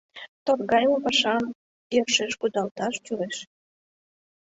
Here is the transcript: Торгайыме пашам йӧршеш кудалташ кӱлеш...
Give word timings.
Торгайыме 0.45 0.97
пашам 1.05 1.43
йӧршеш 1.93 2.33
кудалташ 2.41 2.95
кӱлеш... 3.05 3.37